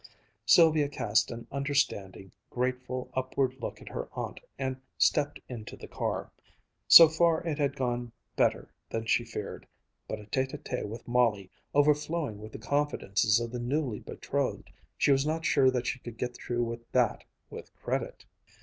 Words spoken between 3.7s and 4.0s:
at